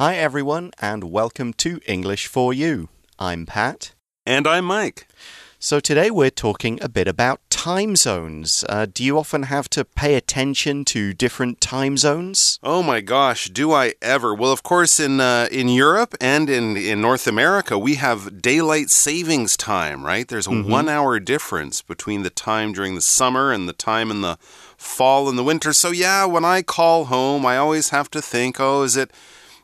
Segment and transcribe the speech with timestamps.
[0.00, 2.88] Hi, everyone, and welcome to English for You.
[3.18, 3.92] I'm Pat.
[4.24, 5.06] And I'm Mike.
[5.58, 8.64] So, today we're talking a bit about time zones.
[8.66, 12.58] Uh, do you often have to pay attention to different time zones?
[12.62, 14.34] Oh my gosh, do I ever?
[14.34, 18.88] Well, of course, in uh, in Europe and in in North America, we have daylight
[18.88, 20.26] savings time, right?
[20.26, 20.72] There's a mm -hmm.
[20.78, 24.38] one hour difference between the time during the summer and the time in the
[24.78, 25.74] fall and the winter.
[25.74, 29.10] So yeah, when I call home, I always have to think, oh, is it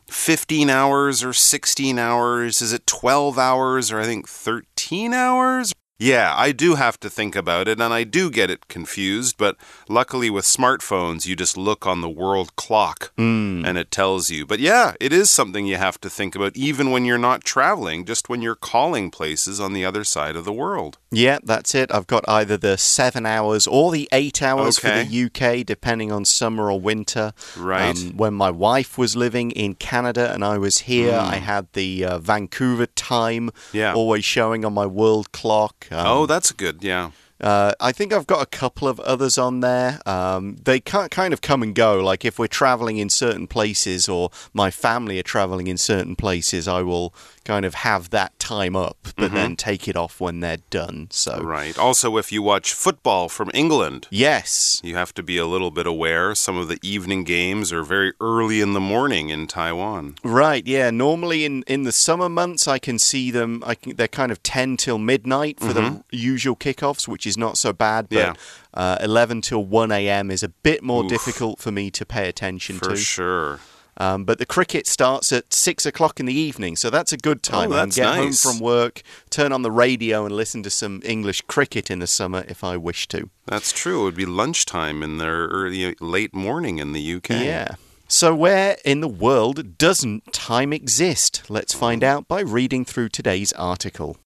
[0.09, 2.62] 15 hours or 16 hours?
[2.62, 5.72] Is it 12 hours or I think 13 hours?
[5.99, 9.57] Yeah, I do have to think about it, and I do get it confused, but
[9.89, 13.67] luckily with smartphones, you just look on the world clock mm.
[13.67, 14.45] and it tells you.
[14.45, 18.05] But yeah, it is something you have to think about, even when you're not traveling,
[18.05, 20.99] just when you're calling places on the other side of the world.
[21.11, 21.91] Yeah, that's it.
[21.95, 25.05] I've got either the seven hours or the eight hours okay.
[25.05, 27.33] for the UK, depending on summer or winter.
[27.57, 27.97] Right.
[27.97, 31.21] Um, when my wife was living in Canada and I was here, mm.
[31.21, 33.94] I had the uh, Vancouver time yeah.
[33.94, 35.85] always showing on my world clock.
[35.90, 36.82] Um, oh, that's good.
[36.82, 37.10] Yeah.
[37.40, 40.00] Uh, I think I've got a couple of others on there.
[40.06, 42.02] Um, they can't kind of come and go.
[42.02, 46.66] Like if we're traveling in certain places or my family are traveling in certain places,
[46.66, 47.14] I will
[47.47, 49.34] kind of have that time up, but mm -hmm.
[49.34, 51.06] then take it off when they're done.
[51.11, 51.78] So right.
[51.78, 55.86] Also, if you watch football from England, yes, you have to be a little bit
[55.86, 56.34] aware.
[56.34, 60.14] Some of the evening games are very early in the morning in Taiwan.
[60.22, 60.66] Right.
[60.66, 60.91] Yeah.
[60.91, 63.62] Normally in in the summer months, I can see them.
[63.72, 65.75] I can, they're kind of ten till midnight for mm -hmm.
[65.75, 66.33] the mm-hmm.
[66.34, 68.08] usual kickoffs, which is not so bad.
[68.08, 68.34] But yeah.
[68.77, 70.31] uh, 11 till 1 a.m.
[70.31, 71.10] is a bit more Oof.
[71.10, 72.91] difficult for me to pay attention for to.
[72.91, 73.58] For sure.
[73.98, 77.42] Um, but the cricket starts at six o'clock in the evening, so that's a good
[77.42, 77.72] time.
[77.72, 78.42] Oh, that's get nice.
[78.42, 82.06] home from work, turn on the radio, and listen to some English cricket in the
[82.06, 83.30] summer if I wish to.
[83.47, 84.03] That's true.
[84.03, 87.30] It would be lunchtime in the early, late morning in the UK.
[87.30, 87.77] Yeah.
[88.08, 91.42] So, where in the world doesn't time exist?
[91.48, 94.19] Let's find out by reading through today's article.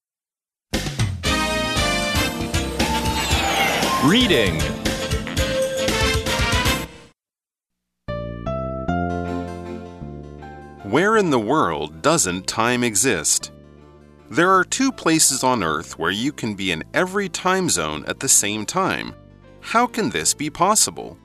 [4.05, 4.61] Reading
[10.91, 13.53] Where in the world doesn't time exist?
[14.29, 18.19] There are two places on Earth where you can be in every time zone at
[18.19, 19.15] the same time.
[19.61, 21.17] How can this be possible?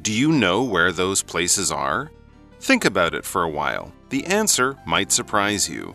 [0.00, 2.10] Do you know where those places are?
[2.58, 3.92] Think about it for a while.
[4.08, 5.94] The answer might surprise you.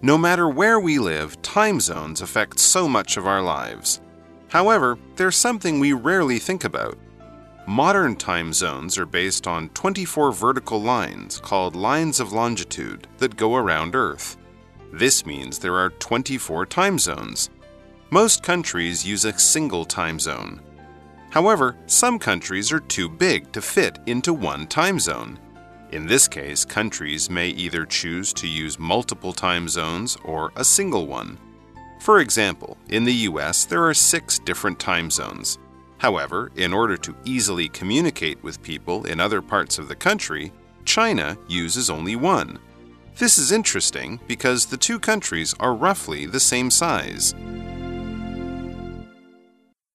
[0.00, 4.00] No matter where we live, time zones affect so much of our lives.
[4.50, 6.96] However, there's something we rarely think about.
[7.68, 13.56] Modern time zones are based on 24 vertical lines called lines of longitude that go
[13.56, 14.36] around Earth.
[14.92, 17.50] This means there are 24 time zones.
[18.10, 20.60] Most countries use a single time zone.
[21.30, 25.36] However, some countries are too big to fit into one time zone.
[25.90, 31.08] In this case, countries may either choose to use multiple time zones or a single
[31.08, 31.36] one.
[31.98, 35.58] For example, in the US, there are six different time zones.
[35.98, 40.52] However, in order to easily communicate with people in other parts of the country,
[40.84, 42.58] China uses only one.
[43.16, 47.34] This is interesting because the two countries are roughly the same size.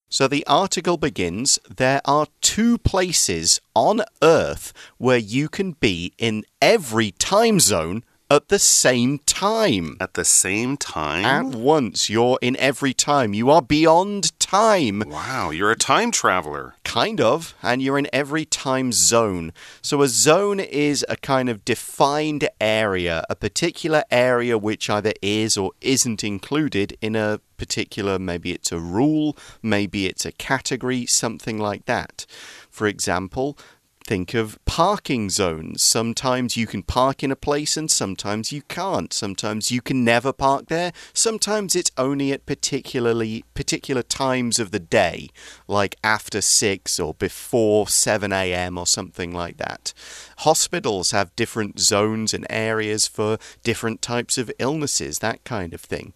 [0.10, 6.44] So the article begins There are two places on Earth where you can be in
[6.62, 9.98] every time zone at the same time.
[10.00, 11.26] At the same time?
[11.26, 12.10] At once.
[12.10, 13.34] You're in every time.
[13.34, 15.04] You are beyond time.
[15.06, 16.76] Wow, you're a time traveler.
[16.86, 17.54] Kind of.
[17.62, 19.52] And you're in every time zone.
[19.82, 25.58] So a zone is a kind of defined area, a particular area which either is
[25.58, 31.60] or isn't included in a particular, maybe it's a rule, maybe it's a category, something
[31.60, 32.26] like that.
[32.70, 33.58] For example,
[34.06, 35.82] think of parking zones.
[35.82, 39.14] Sometimes you can park in a place and sometimes you can't.
[39.14, 40.92] Sometimes you can never park there.
[41.14, 45.30] Sometimes it's only at particularly particular times of the day,
[45.68, 48.78] like after 6 or before 7 a.m.
[48.78, 49.94] or something like that.
[50.40, 56.14] Hospitals have different zones and areas for different types of illnesses, that kind of thing.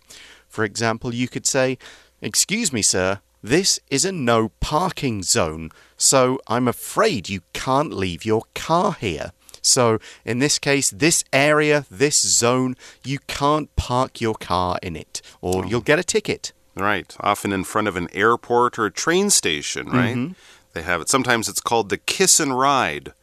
[0.47, 1.77] For example, you could say,
[2.21, 8.25] Excuse me, sir, this is a no parking zone, so I'm afraid you can't leave
[8.25, 9.33] your car here.
[9.61, 15.21] So, in this case, this area, this zone, you can't park your car in it,
[15.41, 15.67] or oh.
[15.67, 16.53] you'll get a ticket.
[16.75, 17.15] Right.
[17.19, 20.15] Often in front of an airport or a train station, right?
[20.15, 20.35] Mm -hmm.
[20.73, 21.09] They have it.
[21.09, 23.13] Sometimes it's called the kiss and ride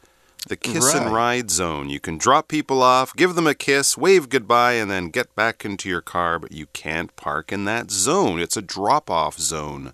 [0.48, 1.02] the kiss right.
[1.02, 1.88] and ride zone.
[1.88, 5.64] You can drop people off, give them a kiss, wave goodbye, and then get back
[5.64, 8.40] into your car, but you can't park in that zone.
[8.40, 9.92] It's a drop off zone.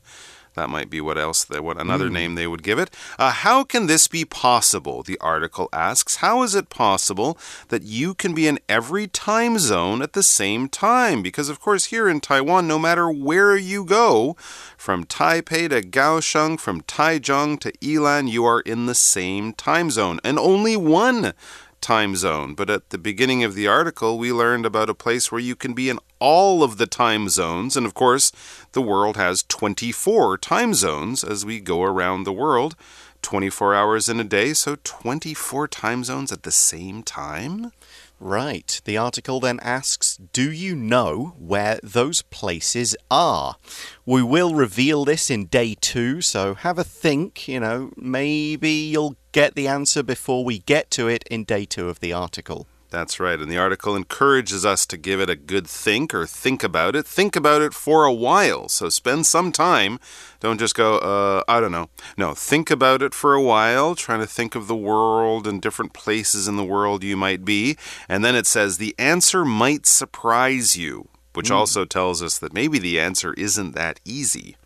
[0.55, 2.13] That might be what else, they, what another mm.
[2.13, 2.91] name they would give it.
[3.19, 5.03] Uh, how can this be possible?
[5.03, 6.17] The article asks.
[6.17, 10.69] How is it possible that you can be in every time zone at the same
[10.69, 11.23] time?
[11.23, 14.37] Because, of course, here in Taiwan, no matter where you go,
[14.77, 20.21] from Taipei to Kaohsiung, from Taichung to Yilan, you are in the same time zone,
[20.25, 21.33] and only one
[21.81, 22.55] time zone.
[22.55, 25.75] But at the beginning of the article, we learned about a place where you can
[25.75, 27.77] be in all of the time zones.
[27.77, 28.33] And of course,
[28.73, 32.77] the world has 24 time zones as we go around the world.
[33.23, 37.73] 24 hours in a day, so 24 time zones at the same time?
[38.21, 38.81] Right.
[38.85, 43.57] The article then asks Do you know where those places are?
[44.05, 47.47] We will reveal this in day two, so have a think.
[47.47, 51.89] You know, maybe you'll get the answer before we get to it in day two
[51.89, 52.67] of the article.
[52.91, 53.39] That's right.
[53.39, 57.07] And the article encourages us to give it a good think or think about it.
[57.07, 58.69] Think about it for a while.
[58.69, 60.01] So spend some time.
[60.41, 61.91] Don't just go, uh, I don't know.
[62.17, 65.93] No, think about it for a while, trying to think of the world and different
[65.93, 67.77] places in the world you might be.
[68.09, 71.57] And then it says the answer might surprise you, which mm.
[71.57, 74.57] also tells us that maybe the answer isn't that easy.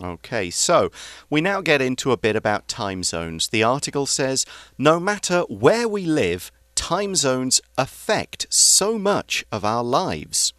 [0.00, 0.90] Okay, so
[1.28, 3.48] we now get into a bit about time zones.
[3.48, 4.46] The article says
[4.78, 10.52] no matter where we live, time zones affect so much of our lives.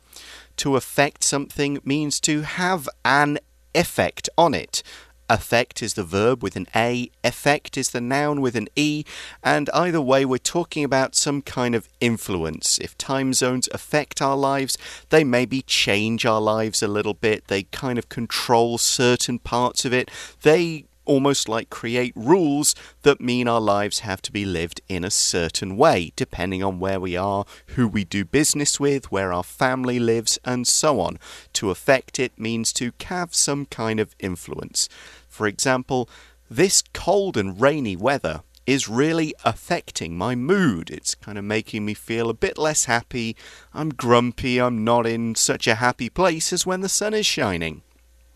[0.58, 3.40] To affect something means to have an
[3.74, 4.84] effect on it.
[5.30, 9.04] Affect is the verb with an A, effect is the noun with an E,
[9.42, 12.78] and either way, we're talking about some kind of influence.
[12.78, 14.78] If time zones affect our lives,
[15.10, 19.94] they maybe change our lives a little bit, they kind of control certain parts of
[19.94, 20.12] it,
[20.42, 25.12] they almost like create rules that mean our lives have to be lived in a
[25.12, 27.46] certain way, depending on where we are,
[27.76, 31.20] who we do business with, where our family lives, and so on.
[31.54, 34.90] To affect it means to have some kind of influence.
[35.28, 36.10] For example,
[36.50, 40.90] this cold and rainy weather is really affecting my mood.
[40.90, 43.36] It's kind of making me feel a bit less happy.
[43.74, 44.60] I'm grumpy.
[44.60, 47.82] I'm not in such a happy place as when the sun is shining.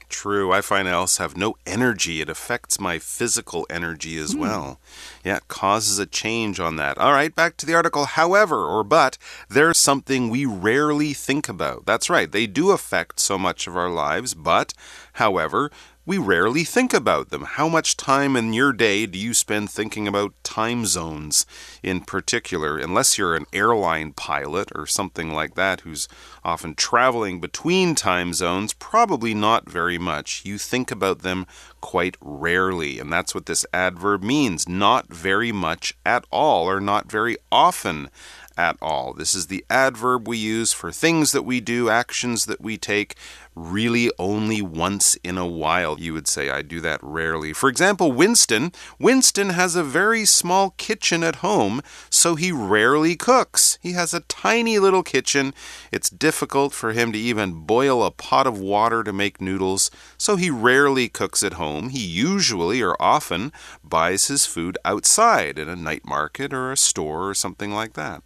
[0.09, 0.53] True.
[0.53, 2.21] I find I also have no energy.
[2.21, 4.39] It affects my physical energy as mm.
[4.39, 4.79] well.
[5.23, 6.97] Yeah, it causes a change on that.
[6.97, 8.05] All right, back to the article.
[8.05, 9.17] However, or but,
[9.49, 11.85] there's something we rarely think about.
[11.85, 12.31] That's right.
[12.31, 14.73] They do affect so much of our lives, but,
[15.13, 15.71] however,
[16.07, 17.43] we rarely think about them.
[17.43, 21.45] How much time in your day do you spend thinking about time zones
[21.83, 22.77] in particular?
[22.77, 26.07] Unless you're an airline pilot or something like that who's
[26.45, 30.43] often traveling between time zones, probably not very much.
[30.45, 31.45] You think about them
[31.81, 37.11] quite rarely, and that's what this adverb means not very much at all, or not
[37.11, 38.09] very often
[38.57, 39.13] at all.
[39.13, 43.15] This is the adverb we use for things that we do, actions that we take
[43.57, 45.99] really only once in a while.
[45.99, 47.53] You would say, I do that rarely.
[47.53, 48.71] For example, Winston.
[48.99, 53.79] Winston has a very small kitchen at home, so he rarely cooks.
[53.81, 55.53] He has a tiny little kitchen.
[55.91, 60.35] It's difficult for him to even boil a pot of water to make noodles, so
[60.35, 61.89] he rarely cooks at home.
[61.89, 63.51] He usually or often
[63.83, 68.21] buys his food outside in a night market or a store or something like that.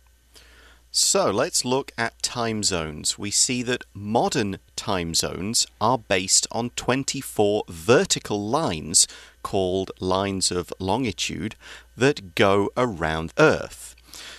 [0.94, 3.18] So let's look at time zones.
[3.18, 9.08] We see that modern time zones are based on 24 vertical lines
[9.42, 11.56] called lines of longitude
[11.96, 13.96] that go around Earth.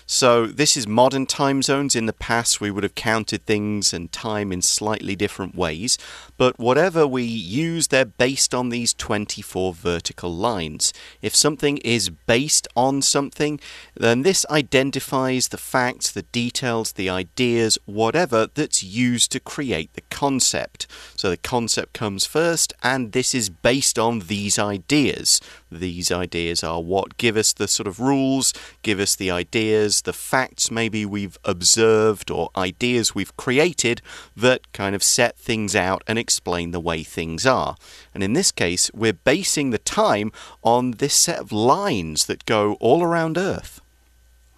[0.07, 1.95] So, this is modern time zones.
[1.95, 5.97] In the past, we would have counted things and time in slightly different ways.
[6.37, 10.93] But whatever we use, they're based on these 24 vertical lines.
[11.21, 13.61] If something is based on something,
[13.95, 20.03] then this identifies the facts, the details, the ideas, whatever that's used to create the
[20.11, 20.87] concept.
[21.17, 25.41] So, the concept comes first, and this is based on these ideas.
[25.71, 30.13] These ideas are what give us the sort of rules, give us the ideas, the
[30.13, 34.01] facts maybe we've observed or ideas we've created
[34.37, 37.77] that kind of set things out and explain the way things are.
[38.15, 40.33] And in this case, we're basing the time
[40.63, 43.81] on this set of lines that go all around Earth.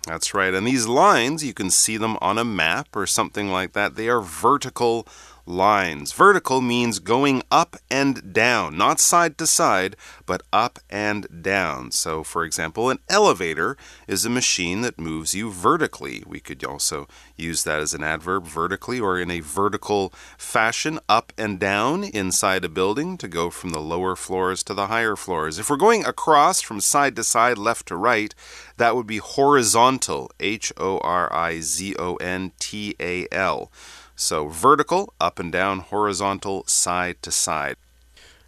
[0.06, 0.52] That's right.
[0.52, 3.96] And these lines, you can see them on a map or something like that.
[3.96, 5.06] They are vertical
[5.46, 6.12] lines.
[6.12, 9.96] Vertical means going up and down, not side to side,
[10.26, 11.90] but up and down.
[11.90, 13.76] So, for example, an elevator
[14.08, 16.22] is a machine that moves you vertically.
[16.26, 21.32] We could also use that as an adverb vertically or in a vertical fashion, up
[21.36, 25.58] and down inside a building to go from the lower floors to the higher floors.
[25.58, 28.34] If we're going across from side to side, left to right,
[28.76, 33.70] that would be horizontal, H O R I Z O N T A L.
[34.16, 37.76] So vertical, up and down, horizontal, side to side.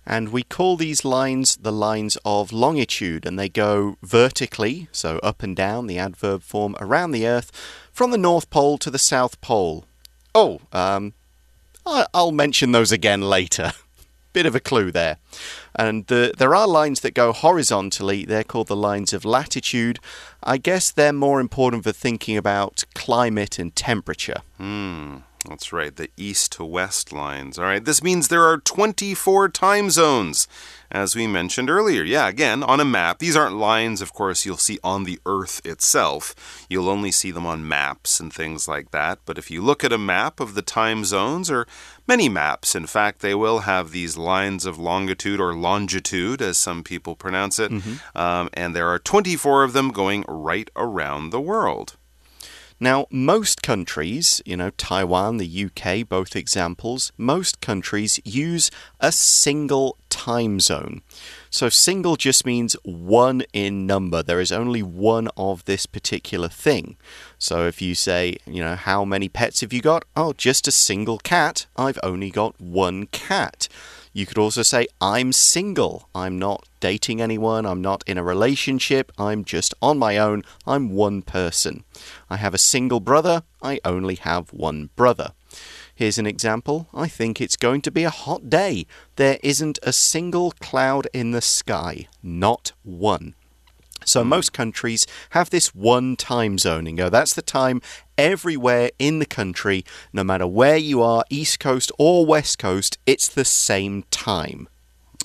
[0.06, 5.42] And we call these lines the lines of longitude, and they go vertically, so up
[5.42, 7.50] and down, the adverb form, around the Earth,
[7.92, 9.84] from the North Pole to the South Pole.
[10.32, 11.14] Oh, um,
[11.84, 13.72] I'll mention those again later.
[14.32, 15.16] Bit of a clue there.
[15.74, 18.24] And the, there are lines that go horizontally.
[18.24, 19.98] They're called the lines of latitude.
[20.42, 24.42] I guess they're more important for thinking about climate and temperature.
[24.58, 25.18] Hmm.
[25.48, 27.58] That's right, the east to west lines.
[27.58, 30.48] All right, this means there are 24 time zones,
[30.90, 32.02] as we mentioned earlier.
[32.02, 33.20] Yeah, again, on a map.
[33.20, 36.66] These aren't lines, of course, you'll see on the Earth itself.
[36.68, 39.20] You'll only see them on maps and things like that.
[39.24, 41.66] But if you look at a map of the time zones, or
[42.08, 46.82] many maps, in fact, they will have these lines of longitude or longitude, as some
[46.82, 47.70] people pronounce it.
[47.70, 48.20] Mm -hmm.
[48.20, 51.95] um, and there are 24 of them going right around the world.
[52.78, 59.96] Now, most countries, you know, Taiwan, the UK, both examples, most countries use a single
[60.10, 61.00] time zone.
[61.48, 64.22] So, single just means one in number.
[64.22, 66.98] There is only one of this particular thing.
[67.38, 70.04] So, if you say, you know, how many pets have you got?
[70.14, 71.66] Oh, just a single cat.
[71.76, 73.68] I've only got one cat.
[74.16, 76.08] You could also say, I'm single.
[76.14, 77.66] I'm not dating anyone.
[77.66, 79.12] I'm not in a relationship.
[79.18, 80.42] I'm just on my own.
[80.66, 81.84] I'm one person.
[82.30, 83.42] I have a single brother.
[83.62, 85.32] I only have one brother.
[85.94, 86.88] Here's an example.
[86.94, 88.86] I think it's going to be a hot day.
[89.16, 92.08] There isn't a single cloud in the sky.
[92.22, 93.34] Not one.
[94.06, 97.82] So most countries have this one time zone and go, that's the time
[98.16, 103.28] everywhere in the country, no matter where you are, East Coast or West Coast, it's
[103.28, 104.68] the same time.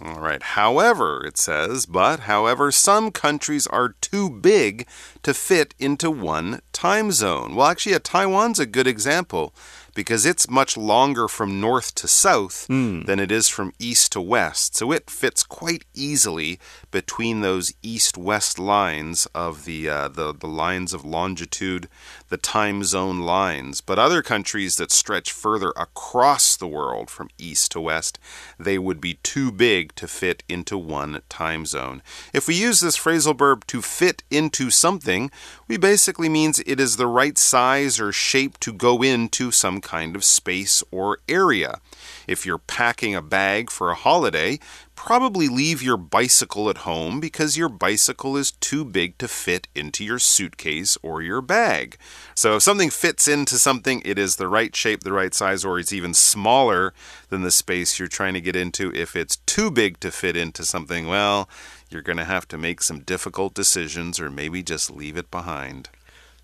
[0.03, 0.41] All right.
[0.41, 4.88] However, it says, but however, some countries are too big
[5.21, 7.53] to fit into one time zone.
[7.53, 9.53] Well, actually, Taiwan's a good example
[9.93, 13.05] because it's much longer from north to south mm.
[13.05, 14.75] than it is from east to west.
[14.75, 16.60] So it fits quite easily
[16.91, 21.88] between those east-west lines of the, uh, the the lines of longitude,
[22.29, 23.81] the time zone lines.
[23.81, 28.19] But other countries that stretch further across the world from east to west,
[28.60, 32.01] they would be too big to fit into one time zone.
[32.33, 35.31] If we use this phrasal verb to fit into something,
[35.67, 40.15] we basically means it is the right size or shape to go into some kind
[40.15, 41.79] of space or area.
[42.27, 44.59] If you're packing a bag for a holiday,
[44.95, 50.03] probably leave your bicycle at home because your bicycle is too big to fit into
[50.03, 51.97] your suitcase or your bag.
[52.35, 55.79] So if something fits into something, it is the right shape, the right size, or
[55.79, 56.93] it's even smaller
[57.29, 58.93] than the space you're trying to get into.
[58.93, 61.50] If it's too big to fit into something, well,
[61.89, 65.89] you're going to have to make some difficult decisions or maybe just leave it behind.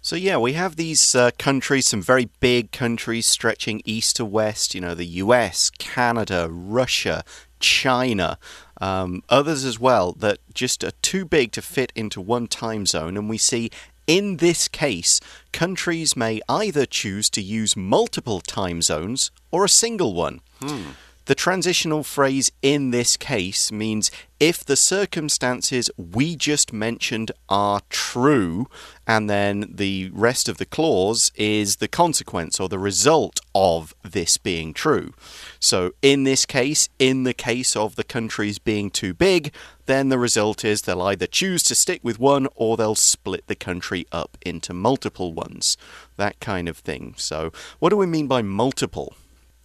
[0.08, 4.74] So, yeah, we have these uh, countries, some very big countries stretching east to west,
[4.74, 7.26] you know, the US, Canada, Russia,
[7.60, 8.40] China,
[8.80, 13.18] um, others as well, that just are too big to fit into one time zone.
[13.18, 13.70] And we see
[14.08, 15.20] in this case,
[15.52, 20.40] countries may either choose to use multiple time zones or a single one.
[20.62, 20.92] Hmm.
[21.27, 28.67] The transitional phrase in this case means if the circumstances we just mentioned are true,
[29.05, 34.38] and then the rest of the clause is the consequence or the result of this
[34.38, 35.12] being true.
[35.60, 39.51] So, in this case, in the case of the countries being too big,
[39.86, 43.55] then the result is they'll either choose to stick with one or they'll split the
[43.55, 45.75] country up into multiple ones.
[46.15, 47.15] That kind of thing.
[47.17, 49.13] So, what do we mean by multiple?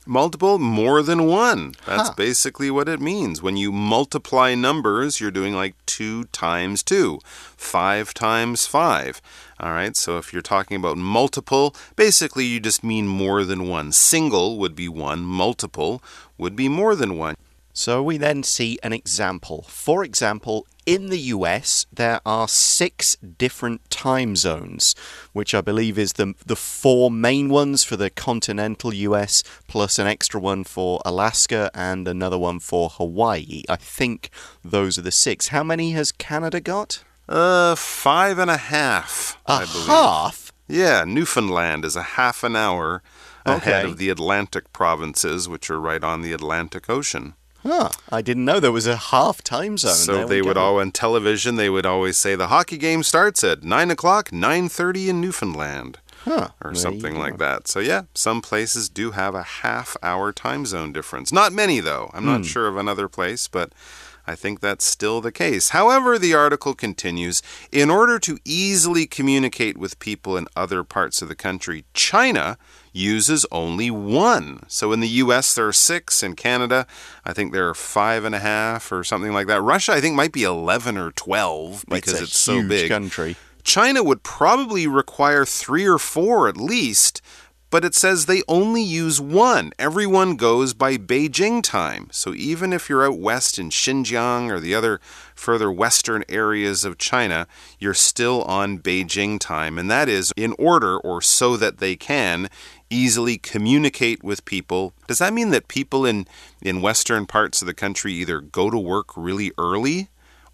[0.04, 1.74] Multiple, more than one.
[1.86, 2.14] That's huh.
[2.16, 3.40] basically what it means.
[3.40, 9.22] When you multiply numbers, you're doing like 2 times 2, 5 times 5.
[9.60, 13.92] All right, so if you're talking about multiple, basically you just mean more than one.
[13.92, 16.02] Single would be one, multiple
[16.36, 17.36] would be more than one.
[17.72, 19.64] So we then see an example.
[19.68, 24.94] For example, in the US, there are six different time zones,
[25.32, 30.06] which I believe is the, the four main ones for the continental US, plus an
[30.06, 33.62] extra one for Alaska and another one for Hawaii.
[33.68, 34.30] I think
[34.62, 35.48] those are the six.
[35.48, 37.02] How many has Canada got?
[37.28, 39.38] Uh, five and a half.
[39.46, 39.86] A I believe.
[39.86, 40.52] half?
[40.68, 43.02] Yeah, Newfoundland is a half an hour
[43.46, 43.90] ahead okay.
[43.90, 47.34] of the Atlantic provinces, which are right on the Atlantic Ocean.
[47.62, 47.90] Huh.
[48.10, 49.94] I didn't know there was a half time zone.
[49.94, 51.56] So there they would all on television.
[51.56, 55.98] They would always say the hockey game starts at nine o'clock, nine thirty in Newfoundland.
[56.24, 57.66] Huh, or something like that.
[57.66, 61.32] So, yeah, some places do have a half hour time zone difference.
[61.32, 62.12] Not many, though.
[62.14, 62.44] I'm not hmm.
[62.44, 63.72] sure of another place, but
[64.24, 65.70] I think that's still the case.
[65.70, 67.42] However, the article continues
[67.72, 72.56] in order to easily communicate with people in other parts of the country, China
[72.92, 74.64] uses only one.
[74.68, 76.22] So in the US, there are six.
[76.22, 76.86] In Canada,
[77.24, 79.62] I think there are five and a half or something like that.
[79.62, 82.88] Russia, I think, might be 11 or 12 because it's, it's so big.
[82.88, 83.36] country.
[83.64, 87.22] China would probably require three or four at least
[87.72, 89.72] but it says they only use one.
[89.78, 92.08] Everyone goes by Beijing time.
[92.12, 95.00] So even if you're out west in Xinjiang or the other
[95.34, 97.46] further western areas of China,
[97.78, 99.78] you're still on Beijing time.
[99.78, 102.50] And that is in order or so that they can
[102.92, 104.92] easily communicate with people.
[105.08, 106.26] Does that mean that people in,
[106.60, 110.08] in western parts of the country either go to work really early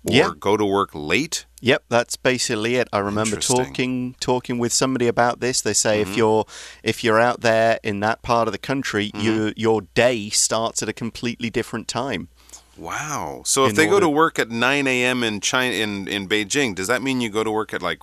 [0.04, 0.30] or Yeah.
[0.38, 1.44] go to work late?
[1.60, 2.88] Yep, that's basically it.
[2.92, 3.56] I remember Mm-hmm.
[3.64, 5.60] talking talking with somebody about this.
[5.60, 6.44] They say if you're
[6.84, 9.20] if you're out there in that part of the country, Mm-hmm.
[9.26, 12.28] you, your day starts at a completely different time.
[12.76, 13.42] Wow.
[13.44, 15.24] So if they go to work at 9 a.m.
[15.24, 18.02] in China in, in Beijing, does that mean you go to work at like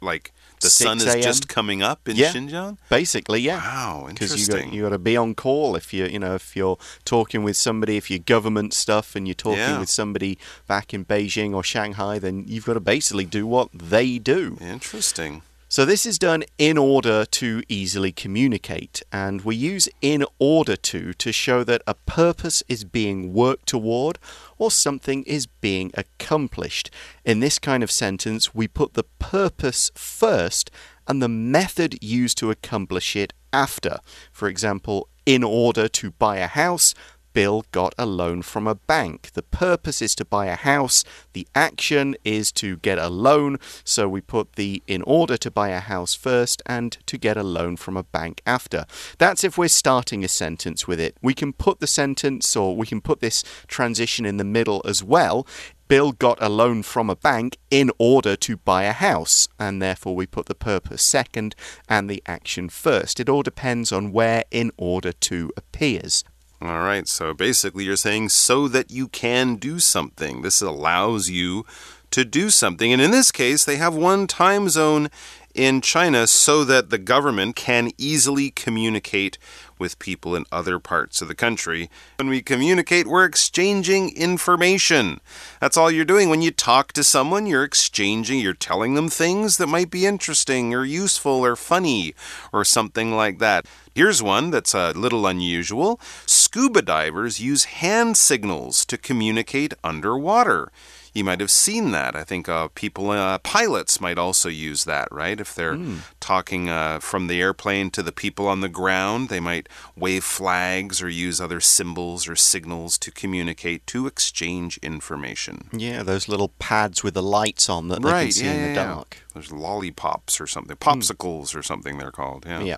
[0.00, 2.32] like the sun is just coming up in Yeah.
[2.32, 2.78] Xinjiang?
[2.88, 3.58] Basically, yeah.
[3.58, 4.68] Wow, Because you interesting.
[4.70, 7.56] got you got to be on call if you you know if you're talking with
[7.56, 9.78] somebody if you're government stuff and you're talking Yeah.
[9.80, 14.18] with somebody back in Beijing or Shanghai then you've got to basically do what they
[14.18, 14.56] do.
[14.60, 15.42] Interesting.
[15.76, 21.12] So this is done in order to easily communicate, and we use in order to
[21.12, 24.18] to show that a purpose is being worked toward
[24.56, 26.90] or something is being accomplished.
[27.26, 30.70] In this kind of sentence, we put the purpose first
[31.06, 33.98] and the method used to accomplish it after.
[34.32, 36.94] For example, in order to buy a house,
[37.36, 39.32] Bill got a loan from a bank.
[39.34, 41.04] The purpose is to buy a house.
[41.34, 43.58] The action is to get a loan.
[43.84, 47.42] So we put the in order to buy a house first and to get a
[47.42, 48.86] loan from a bank after.
[49.18, 51.18] That's if we're starting a sentence with it.
[51.20, 55.04] We can put the sentence or we can put this transition in the middle as
[55.04, 55.46] well.
[55.88, 60.16] Bill got a loan from a bank in order to buy a house, and therefore
[60.16, 61.54] we put the purpose second
[61.86, 63.20] and the action first.
[63.20, 66.24] It all depends on where in order to appears.
[66.60, 67.06] All right.
[67.06, 70.42] So basically, you're saying so that you can do something.
[70.42, 71.66] This allows you
[72.10, 72.92] to do something.
[72.92, 75.10] And in this case, they have one time zone
[75.54, 79.38] in China so that the government can easily communicate
[79.78, 81.90] with people in other parts of the country.
[82.18, 85.20] When we communicate, we're exchanging information.
[85.60, 86.28] That's all you're doing.
[86.28, 90.74] When you talk to someone, you're exchanging, you're telling them things that might be interesting
[90.74, 92.14] or useful or funny
[92.52, 93.66] or something like that.
[93.96, 95.98] Here's one that's a little unusual.
[96.26, 100.70] Scuba divers use hand signals to communicate underwater.
[101.14, 102.14] You might have seen that.
[102.14, 105.40] I think uh, people, uh, pilots might also use that, right?
[105.40, 105.78] If they're
[106.20, 111.00] talking uh, from the airplane to the people on the ground, they might wave flags
[111.00, 115.70] or use other symbols or signals to communicate, to exchange information.
[115.72, 118.60] Yeah, those little pads with the lights on that they right, can see yeah, in
[118.60, 118.94] the yeah, yeah.
[118.94, 119.24] dark.
[119.32, 122.44] There's lollipops or something, popsicles or something they're called.
[122.44, 122.60] Yeah.
[122.60, 122.76] Yeah.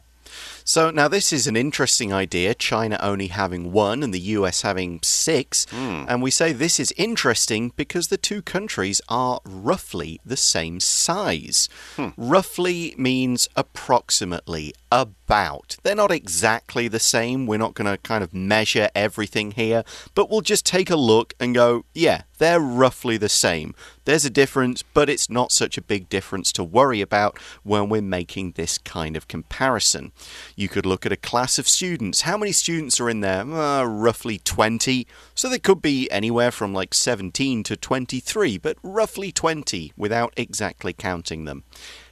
[0.65, 5.01] So now this is an interesting idea, China only having one and the US having
[5.03, 5.67] six.
[5.71, 6.05] Hmm.
[6.09, 11.69] And we say this is interesting because the two countries are roughly the same size.
[11.97, 12.09] Hmm.
[12.17, 15.77] Roughly means approximately, about.
[15.83, 17.47] They're not exactly the same.
[17.47, 21.35] We're not going to kind of measure everything here, but we'll just take a look
[21.39, 23.75] and go, yeah, they're roughly the same.
[24.05, 28.01] There's a difference, but it's not such a big difference to worry about when we're
[28.01, 30.13] making this kind of comparison.
[30.57, 32.23] You could look at a class of students.
[32.23, 33.43] How many students are in there?
[33.43, 35.07] Uh, roughly 20.
[35.35, 40.93] So they could be anywhere from like 17 to 23, but roughly 20 without exactly
[40.93, 41.65] counting them.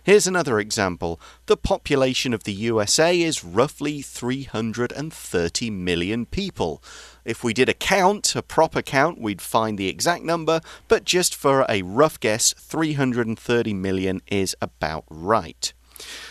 [0.07, 1.21] Here's another example.
[1.47, 6.81] The population of the USA is roughly 330 million people.
[7.25, 11.35] If we did a count, a proper count, we'd find the exact number, but just
[11.35, 15.73] for a rough guess, 330 million is about right.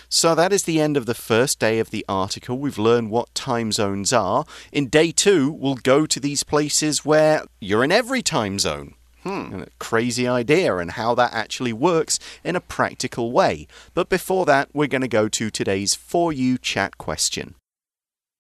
[0.07, 2.57] So that is the end of the first day of the article.
[2.57, 4.45] We've learned what time zones are.
[4.71, 8.93] In day two, we'll go to these places where you're in every time zone.
[9.25, 9.61] Hmm.
[9.61, 13.65] A crazy idea and how that actually works in a practical way.
[13.95, 17.55] But before that, we're going to go to today's For You chat question.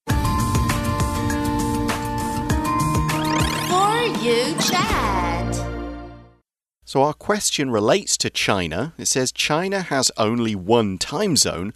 [0.05, 0.15] For
[4.21, 5.55] you chat.
[6.85, 8.93] So our question relates to China.
[8.99, 11.73] It says China has only one time zone.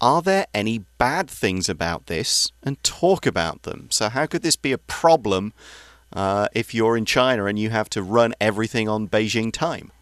[0.00, 2.50] Are there any bad things about this?
[2.64, 3.86] And talk about them.
[3.90, 5.52] So, how could this be a problem
[6.12, 9.92] uh, if you're in China and you have to run everything on Beijing time?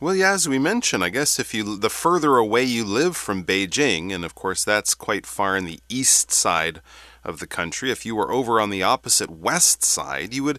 [0.00, 3.44] Well, yeah, as we mentioned, I guess if you the further away you live from
[3.44, 6.80] Beijing, and of course that's quite far in the east side
[7.22, 10.58] of the country, if you were over on the opposite west side, you would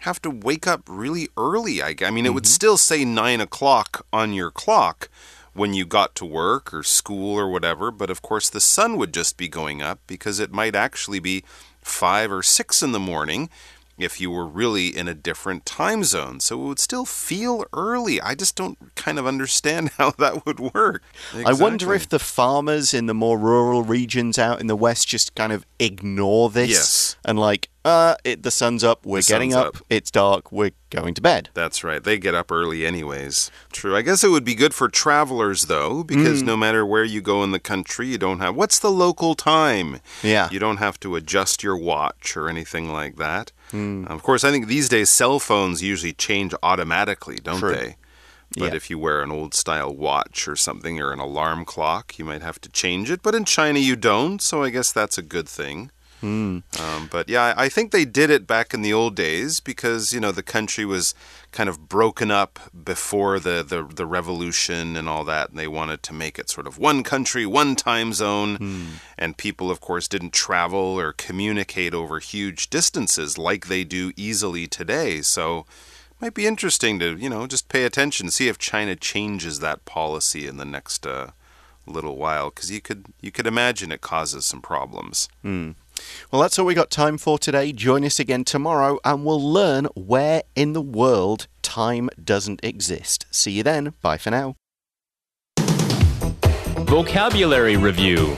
[0.00, 1.80] have to wake up really early.
[1.80, 5.08] I, I mean, it would still say nine o'clock on your clock
[5.52, 9.14] when you got to work or school or whatever, but of course the sun would
[9.14, 11.44] just be going up because it might actually be
[11.80, 13.50] five or six in the morning
[14.02, 16.40] if you were really in a different time zone.
[16.40, 18.20] So it would still feel early.
[18.20, 21.02] I just don't kind of understand how that would work.
[21.46, 25.34] I wonder if the farmers in the more rural regions out in the west just
[25.34, 27.16] kind of ignore this Yes.
[27.24, 29.76] and like, uh, it, the sun's up, we're The getting up, up.
[29.88, 31.48] it's dark, we're going to bed.
[31.54, 32.04] That's right.
[32.04, 33.50] They get up early, anyways.
[33.72, 33.96] True.
[33.96, 37.42] I guess it would be good for travelers, though, because no matter where you go
[37.42, 38.54] in the country, you don't have.
[38.54, 40.00] What's the local time?
[40.22, 40.48] Yeah.
[40.52, 43.50] You don't have to adjust your watch or anything like that.
[43.70, 44.04] Hmm.
[44.06, 47.74] Of course, I think these days cell phones usually change automatically, don't True.
[47.74, 47.96] they?
[48.58, 48.76] But Yeah.
[48.76, 52.42] if you wear an old style watch or something or an alarm clock, you might
[52.42, 53.22] have to change it.
[53.22, 55.90] But in China, you don't, so I guess that's a good thing.
[56.22, 60.20] Um, but yeah, I think they did it back in the old days because you
[60.20, 61.14] know the country was
[61.52, 66.02] kind of broken up before the the, the revolution and all that, and they wanted
[66.04, 70.32] to make it sort of one country, one time zone, and people, of course, didn't
[70.32, 75.22] travel or communicate over huge distances like they do easily today.
[75.22, 75.66] So.
[76.22, 80.46] Might be interesting to, you know, just pay attention, see if China changes that policy
[80.46, 81.28] in the next uh,
[81.86, 85.30] little while, because you could you could imagine it causes some problems.
[86.30, 87.72] Well, that's all we got time for today.
[87.72, 93.26] Join us again tomorrow and we'll learn where in the world time doesn't exist.
[93.30, 93.94] See you then.
[94.02, 94.56] Bye for now.
[96.86, 98.36] Vocabulary Review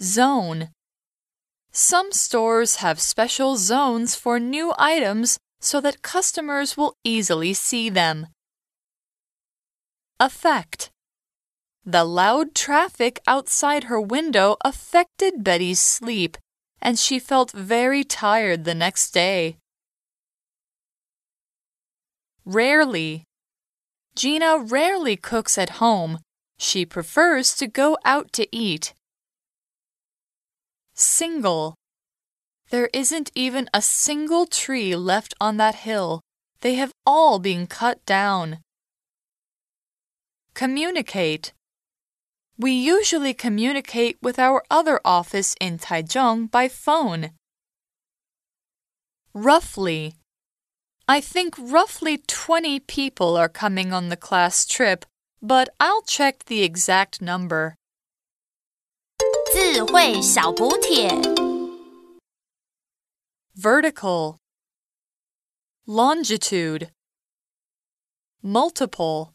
[0.00, 0.70] Zone.
[1.72, 8.28] Some stores have special zones for new items so that customers will easily see them.
[10.20, 10.90] Affect.
[11.86, 16.38] The loud traffic outside her window affected Betty's sleep,
[16.80, 19.58] and she felt very tired the next day.
[22.46, 23.24] Rarely.
[24.16, 26.20] Gina rarely cooks at home.
[26.58, 28.94] She prefers to go out to eat.
[30.94, 31.74] Single.
[32.70, 36.22] There isn't even a single tree left on that hill.
[36.60, 38.60] They have all been cut down.
[40.54, 41.52] Communicate.
[42.57, 47.31] We usually communicate with our other office in Taichung by phone.
[49.33, 50.15] Roughly.
[51.07, 55.05] I think roughly 20 people are coming on the class trip,
[55.41, 57.75] but I'll check the exact number.
[59.51, 61.09] 智慧小补帖。
[63.55, 64.37] Vertical.
[65.87, 66.91] Longitude.
[68.41, 69.32] Multiple.